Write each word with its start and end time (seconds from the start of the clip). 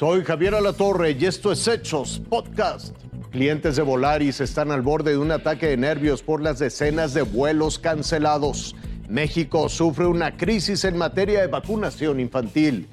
Soy 0.00 0.24
Javier 0.24 0.54
Alatorre 0.54 1.10
y 1.10 1.26
esto 1.26 1.52
es 1.52 1.68
Hechos 1.68 2.22
Podcast. 2.26 2.96
Clientes 3.30 3.76
de 3.76 3.82
Volaris 3.82 4.40
están 4.40 4.70
al 4.70 4.80
borde 4.80 5.10
de 5.10 5.18
un 5.18 5.30
ataque 5.30 5.66
de 5.66 5.76
nervios 5.76 6.22
por 6.22 6.40
las 6.40 6.58
decenas 6.58 7.12
de 7.12 7.20
vuelos 7.20 7.78
cancelados. 7.78 8.74
México 9.10 9.68
sufre 9.68 10.06
una 10.06 10.38
crisis 10.38 10.86
en 10.86 10.96
materia 10.96 11.42
de 11.42 11.48
vacunación 11.48 12.18
infantil. 12.18 12.88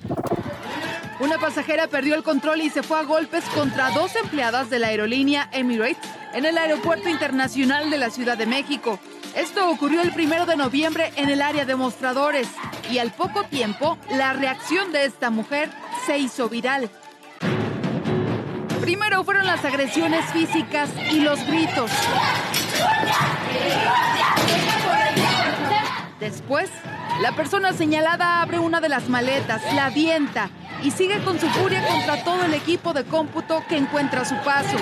Una 1.22 1.38
pasajera 1.38 1.88
perdió 1.88 2.14
el 2.14 2.24
control 2.24 2.60
y 2.60 2.70
se 2.70 2.84
fue 2.84 3.00
a 3.00 3.04
golpes 3.04 3.46
contra 3.56 3.92
dos 3.92 4.14
empleadas 4.18 4.70
de 4.70 4.80
la 4.80 4.88
aerolínea 4.88 5.50
Emirates 5.54 6.10
en 6.34 6.44
el 6.44 6.58
Aeropuerto 6.58 7.08
Internacional 7.08 7.90
de 7.90 8.00
la 8.00 8.10
Ciudad 8.10 8.38
de 8.38 8.48
México. 8.48 9.00
Esto 9.34 9.70
ocurrió 9.70 10.02
el 10.02 10.12
primero 10.12 10.46
de 10.46 10.58
noviembre 10.58 11.14
en 11.16 11.30
el 11.30 11.42
área 11.42 11.64
de 11.64 11.78
mostradores 11.78 12.50
y 12.92 12.98
al 12.98 13.14
poco 13.14 13.46
tiempo 13.46 13.98
la 14.12 14.34
reacción 14.34 14.92
de 14.92 15.06
esta 15.06 15.30
mujer 15.30 15.70
se 16.08 16.18
hizo 16.18 16.48
viral. 16.48 16.90
Primero 18.80 19.26
fueron 19.26 19.46
las 19.46 19.66
agresiones 19.66 20.24
físicas 20.32 20.90
y 21.12 21.20
los 21.20 21.46
gritos. 21.46 21.92
Después, 26.22 26.70
la 27.22 27.34
persona 27.34 27.74
señalada 27.74 28.42
abre 28.42 28.58
una 28.58 28.80
de 28.80 28.88
las 28.88 29.10
maletas, 29.10 29.62
la 29.74 29.88
avienta 29.88 30.50
y 30.82 30.92
sigue 30.92 31.22
con 31.26 31.42
su 31.42 31.50
furia 31.50 31.86
contra 31.86 32.24
todo 32.24 32.46
el 32.46 32.54
equipo 32.54 32.94
de 32.94 33.04
cómputo 33.04 33.62
que 33.68 33.76
encuentra 33.76 34.22
a 34.22 34.26
su 34.26 34.36
paso. 34.46 34.78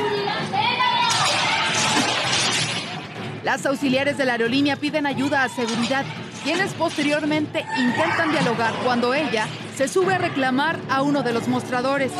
Las 3.44 3.66
auxiliares 3.66 4.16
de 4.16 4.26
la 4.26 4.34
aerolínea 4.34 4.76
piden 4.76 5.08
ayuda 5.08 5.44
a 5.44 5.50
seguridad, 5.50 6.06
quienes 6.46 6.76
posteriormente 6.76 7.66
intentan 7.76 8.30
dialogar 8.32 8.72
cuando 8.84 9.16
ella 9.16 9.48
se 9.76 9.88
sube 9.88 10.14
a 10.14 10.20
reclamar 10.20 10.80
a 10.92 11.02
uno 11.02 11.24
de 11.24 11.34
los 11.34 11.48
mostradores. 11.48 12.12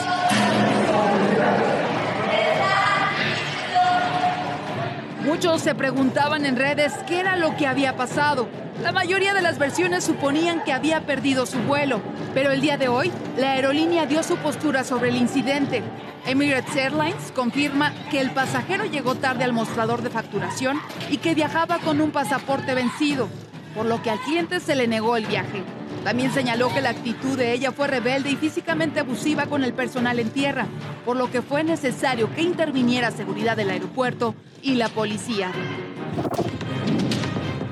Muchos 5.24 5.62
se 5.62 5.76
preguntaban 5.76 6.44
en 6.48 6.56
redes 6.56 6.92
qué 7.06 7.20
era 7.20 7.36
lo 7.36 7.56
que 7.56 7.68
había 7.68 7.96
pasado. 7.96 8.48
La 8.82 8.92
mayoría 8.92 9.36
de 9.36 9.44
las 9.44 9.60
versiones 9.60 10.04
suponían 10.04 10.64
que 10.64 10.74
había 10.74 11.06
perdido 11.06 11.46
su 11.46 11.60
vuelo, 11.60 12.02
pero 12.34 12.52
el 12.52 12.62
día 12.62 12.78
de 12.80 12.88
hoy 12.88 13.12
la 13.38 13.52
aerolínea 13.52 14.08
dio 14.08 14.24
su 14.24 14.38
postura 14.38 14.84
sobre 14.84 15.10
el 15.10 15.18
incidente. 15.18 15.84
Emirates 16.26 16.76
Airlines 16.76 17.32
confirma 17.36 17.94
que 18.10 18.22
el 18.22 18.32
pasajero 18.32 18.86
llegó 18.86 19.14
tarde 19.14 19.44
al 19.44 19.54
mostrador 19.54 20.02
de 20.02 20.10
facturación 20.10 20.80
y 21.12 21.18
que 21.18 21.36
viajaba 21.36 21.78
con 21.78 22.02
un 22.02 22.10
pasaporte 22.10 22.74
vencido, 22.74 23.30
por 23.76 23.86
lo 23.86 24.02
que 24.02 24.10
al 24.10 24.20
cliente 24.22 24.60
se 24.60 24.76
le 24.76 24.88
negó 24.88 25.18
el 25.18 25.26
viaje. 25.26 25.62
También 26.04 26.32
señaló 26.32 26.74
que 26.74 26.82
la 26.82 26.92
actitud 26.92 27.38
de 27.38 27.54
ella 27.54 27.72
fue 27.72 27.88
rebelde 27.88 28.32
y 28.32 28.36
físicamente 28.36 29.00
abusiva 29.00 29.48
con 29.48 29.64
el 29.64 29.74
personal 29.74 30.20
en 30.20 30.30
tierra, 30.30 30.68
por 31.04 31.18
lo 31.18 31.30
que 31.30 31.42
fue 31.42 31.64
necesario 31.64 32.34
que 32.34 32.42
interviniera 32.42 33.12
seguridad 33.12 33.58
del 33.58 33.72
aeropuerto 33.72 34.36
y 34.62 34.76
la 34.76 34.88
policía. 34.90 35.52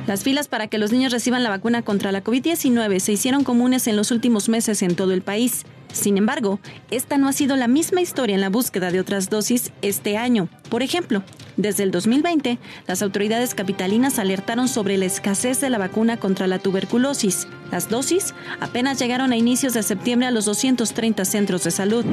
Las 0.08 0.24
filas 0.24 0.48
para 0.48 0.68
que 0.68 0.78
los 0.78 0.92
niños 0.92 1.14
reciban 1.14 1.44
la 1.44 1.50
vacuna 1.50 1.82
contra 1.82 2.12
la 2.12 2.24
COVID-19 2.24 3.00
se 3.00 3.14
hicieron 3.14 3.44
comunes 3.44 3.88
en 3.88 3.96
los 3.96 4.12
últimos 4.12 4.50
meses 4.50 4.82
en 4.82 4.96
todo 4.96 5.14
el 5.14 5.22
país. 5.22 5.64
Sin 5.94 6.18
embargo, 6.18 6.60
esta 6.92 7.18
no 7.18 7.28
ha 7.28 7.34
sido 7.34 7.56
la 7.56 7.68
misma 7.68 8.02
historia 8.02 8.34
en 8.34 8.42
la 8.42 8.50
búsqueda 8.50 8.92
de 8.92 9.00
otras 9.00 9.30
dosis 9.30 9.72
este 9.82 10.18
año. 10.18 10.50
Por 10.70 10.82
ejemplo, 10.82 11.24
desde 11.56 11.84
el 11.84 11.92
2020, 11.92 12.58
las 12.88 13.04
autoridades 13.04 13.54
capitalinas 13.54 14.18
alertaron 14.18 14.68
sobre 14.68 14.98
la 14.98 15.06
escasez 15.06 15.62
de 15.62 15.70
la 15.70 15.78
vacuna 15.78 16.18
contra 16.18 16.48
la 16.48 16.58
tuberculosis. 16.58 17.48
Las 17.72 17.90
dosis 17.90 18.34
apenas 18.60 19.00
llegaron 19.00 19.32
a 19.32 19.38
inicios 19.38 19.74
de 19.74 19.84
septiembre 19.84 20.28
a 20.28 20.32
los 20.32 20.46
230 20.46 21.26
centros 21.26 21.64
de 21.64 21.72
salud. 21.72 22.06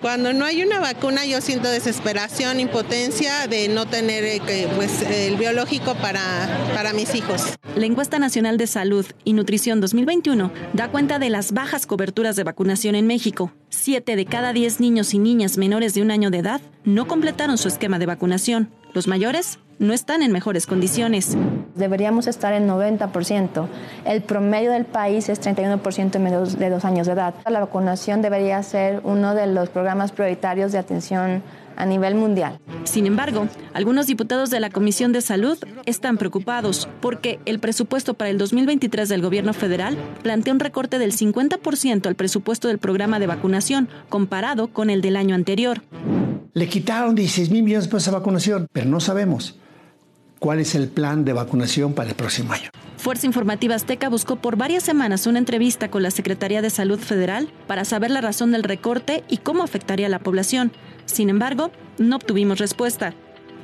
Cuando 0.00 0.32
no 0.32 0.46
hay 0.46 0.62
una 0.62 0.80
vacuna 0.80 1.26
yo 1.26 1.40
siento 1.42 1.68
desesperación, 1.68 2.58
impotencia 2.58 3.46
de 3.48 3.68
no 3.68 3.86
tener 3.86 4.24
eh, 4.24 4.68
pues, 4.76 5.02
el 5.02 5.36
biológico 5.36 5.94
para, 5.96 6.22
para 6.74 6.94
mis 6.94 7.14
hijos. 7.14 7.42
La 7.76 7.84
encuesta 7.84 8.18
nacional 8.18 8.56
de 8.56 8.66
salud 8.66 9.04
y 9.24 9.34
nutrición 9.34 9.82
2021 9.82 10.50
da 10.72 10.88
cuenta 10.90 11.18
de 11.18 11.28
las 11.28 11.52
bajas 11.52 11.86
coberturas 11.86 12.34
de 12.36 12.44
vacunación 12.44 12.94
en 12.94 13.06
México. 13.06 13.25
Siete 13.70 14.14
de 14.14 14.24
cada 14.24 14.52
diez 14.52 14.78
niños 14.78 15.12
y 15.12 15.18
niñas 15.18 15.58
menores 15.58 15.94
de 15.94 16.02
un 16.02 16.10
año 16.10 16.30
de 16.30 16.38
edad 16.38 16.60
no 16.84 17.08
completaron 17.08 17.58
su 17.58 17.68
esquema 17.68 17.98
de 17.98 18.06
vacunación. 18.06 18.70
Los 18.94 19.08
mayores 19.08 19.58
no 19.78 19.92
están 19.92 20.22
en 20.22 20.32
mejores 20.32 20.66
condiciones. 20.66 21.36
Deberíamos 21.76 22.26
estar 22.26 22.54
en 22.54 22.66
90%. 22.66 23.68
El 24.04 24.22
promedio 24.22 24.72
del 24.72 24.86
país 24.86 25.28
es 25.28 25.40
31% 25.40 26.18
menos 26.18 26.58
de 26.58 26.70
dos 26.70 26.84
años 26.84 27.06
de 27.06 27.12
edad. 27.12 27.34
La 27.46 27.60
vacunación 27.60 28.22
debería 28.22 28.62
ser 28.62 29.00
uno 29.04 29.34
de 29.34 29.46
los 29.46 29.68
programas 29.68 30.10
prioritarios 30.12 30.72
de 30.72 30.78
atención 30.78 31.42
a 31.76 31.84
nivel 31.84 32.14
mundial. 32.14 32.58
Sin 32.84 33.06
embargo, 33.06 33.48
algunos 33.74 34.06
diputados 34.06 34.48
de 34.48 34.60
la 34.60 34.70
Comisión 34.70 35.12
de 35.12 35.20
Salud 35.20 35.58
están 35.84 36.16
preocupados 36.16 36.88
porque 37.02 37.38
el 37.44 37.58
presupuesto 37.58 38.14
para 38.14 38.30
el 38.30 38.38
2023 38.38 39.08
del 39.08 39.20
gobierno 39.20 39.52
federal 39.52 39.98
plantea 40.22 40.54
un 40.54 40.60
recorte 40.60 40.98
del 40.98 41.12
50% 41.12 42.06
al 42.06 42.14
presupuesto 42.14 42.68
del 42.68 42.78
programa 42.78 43.18
de 43.18 43.26
vacunación 43.26 43.88
comparado 44.08 44.68
con 44.68 44.88
el 44.88 45.02
del 45.02 45.16
año 45.16 45.34
anterior. 45.34 45.82
Le 46.54 46.68
quitaron 46.68 47.14
16 47.14 47.50
mil 47.50 47.62
millones 47.62 47.84
de 47.84 47.90
pesos 47.90 48.08
a 48.08 48.12
vacunación, 48.12 48.66
pero 48.72 48.88
no 48.88 48.98
sabemos 48.98 49.58
cuál 50.38 50.60
es 50.60 50.74
el 50.74 50.88
plan 50.88 51.24
de 51.24 51.32
vacunación 51.32 51.94
para 51.94 52.10
el 52.10 52.14
próximo 52.14 52.52
año. 52.52 52.70
Fuerza 52.96 53.26
Informativa 53.26 53.74
Azteca 53.74 54.08
buscó 54.08 54.36
por 54.36 54.56
varias 54.56 54.82
semanas 54.82 55.26
una 55.26 55.38
entrevista 55.38 55.90
con 55.90 56.02
la 56.02 56.10
Secretaría 56.10 56.62
de 56.62 56.70
Salud 56.70 56.98
Federal 56.98 57.48
para 57.66 57.84
saber 57.84 58.10
la 58.10 58.20
razón 58.20 58.52
del 58.52 58.62
recorte 58.62 59.22
y 59.28 59.38
cómo 59.38 59.62
afectaría 59.62 60.06
a 60.06 60.10
la 60.10 60.18
población. 60.18 60.72
Sin 61.04 61.30
embargo, 61.30 61.70
no 61.98 62.16
obtuvimos 62.16 62.58
respuesta. 62.58 63.14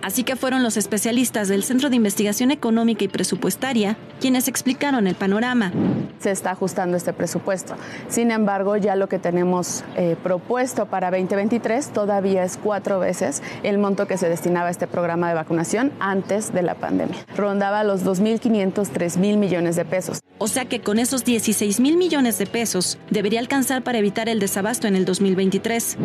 Así 0.02 0.24
que 0.24 0.34
fueron 0.34 0.64
los 0.64 0.76
especialistas 0.76 1.46
del 1.48 1.62
Centro 1.62 1.88
de 1.88 1.96
Investigación 1.96 2.50
Económica 2.50 3.04
y 3.04 3.08
Presupuestaria 3.08 3.96
quienes 4.20 4.48
explicaron 4.48 5.06
el 5.06 5.14
panorama. 5.14 5.72
Se 6.18 6.30
está 6.30 6.50
ajustando 6.50 6.96
este 6.96 7.12
presupuesto. 7.12 7.74
Sin 8.08 8.30
embargo, 8.30 8.76
ya 8.76 8.96
lo 8.96 9.08
que 9.08 9.18
tenemos 9.18 9.84
eh, 9.96 10.16
propuesto 10.22 10.86
para 10.86 11.10
2023 11.10 11.90
todavía 11.90 12.42
es 12.44 12.56
cuatro 12.56 12.98
veces 12.98 13.42
el 13.62 13.78
monto 13.78 14.06
que 14.06 14.18
se 14.18 14.28
destinaba 14.28 14.68
a 14.68 14.70
este 14.70 14.86
programa 14.86 15.28
de 15.28 15.34
vacunación 15.34 15.92
antes 16.00 16.52
de 16.52 16.62
la 16.62 16.74
pandemia. 16.74 17.18
Rondaba 17.36 17.84
los 17.84 18.04
2.500, 18.04 18.72
3.000 18.72 19.36
millones 19.36 19.76
de 19.76 19.84
pesos. 19.84 20.20
O 20.44 20.48
sea 20.48 20.64
que 20.64 20.80
con 20.80 20.98
esos 20.98 21.24
16 21.24 21.78
mil 21.78 21.96
millones 21.96 22.36
de 22.36 22.46
pesos 22.46 22.98
debería 23.10 23.38
alcanzar 23.38 23.84
para 23.84 23.98
evitar 23.98 24.28
el 24.28 24.40
desabasto 24.40 24.88
en 24.88 24.96
el 24.96 25.04
2023. 25.04 25.96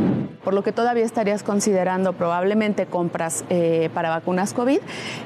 Por 0.43 0.53
lo 0.53 0.61
que 0.61 0.71
todavía 0.71 1.03
estarías 1.03 1.41
considerando 1.41 2.13
probablemente 2.13 2.85
compras 2.85 3.45
eh, 3.49 3.89
para 3.95 4.11
vacunas 4.11 4.53
COVID 4.53 4.77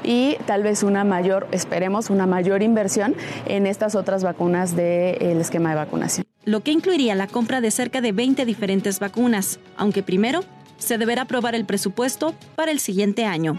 y 0.02 0.38
tal 0.46 0.62
vez 0.62 0.82
una 0.82 1.04
mayor, 1.04 1.46
esperemos, 1.52 2.08
una 2.08 2.26
mayor 2.26 2.62
inversión 2.62 3.14
en 3.44 3.66
estas 3.66 3.96
otras 3.96 4.24
vacunas 4.24 4.74
del 4.76 5.42
esquema 5.42 5.68
de 5.68 5.76
vacunación. 5.76 6.26
Lo 6.46 6.60
que 6.60 6.72
incluiría 6.72 7.14
la 7.14 7.26
compra 7.26 7.60
de 7.60 7.70
cerca 7.70 8.00
de 8.00 8.12
20 8.12 8.46
diferentes 8.46 8.98
vacunas, 8.98 9.60
aunque 9.76 10.02
primero 10.02 10.40
se 10.78 10.96
deberá 10.96 11.22
aprobar 11.22 11.54
el 11.54 11.66
presupuesto 11.66 12.34
para 12.56 12.72
el 12.72 12.80
siguiente 12.80 13.26
año. 13.26 13.58